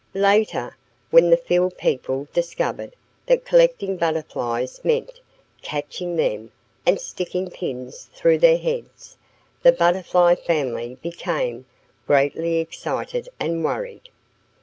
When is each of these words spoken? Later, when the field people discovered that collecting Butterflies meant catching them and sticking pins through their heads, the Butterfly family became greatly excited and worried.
Later, 0.17 0.75
when 1.11 1.29
the 1.29 1.37
field 1.37 1.77
people 1.77 2.27
discovered 2.33 2.95
that 3.27 3.45
collecting 3.45 3.97
Butterflies 3.97 4.83
meant 4.83 5.21
catching 5.61 6.15
them 6.15 6.51
and 6.87 6.99
sticking 6.99 7.51
pins 7.51 8.09
through 8.11 8.39
their 8.39 8.57
heads, 8.57 9.15
the 9.61 9.71
Butterfly 9.71 10.37
family 10.43 10.97
became 11.03 11.67
greatly 12.07 12.57
excited 12.57 13.29
and 13.39 13.63
worried. 13.63 14.09